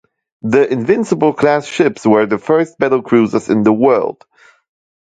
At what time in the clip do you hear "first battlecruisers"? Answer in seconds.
2.39-3.51